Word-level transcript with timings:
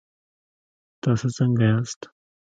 تاسو 1.01 1.27
څنګ 1.37 1.55
ياست؟ 1.65 2.01